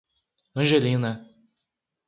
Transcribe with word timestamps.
Angelina 0.55 1.29